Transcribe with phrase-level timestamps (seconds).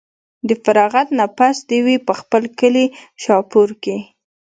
[0.47, 2.85] د فراغت نه پس دوي پۀ خپل کلي
[3.23, 3.97] شاهپور کښې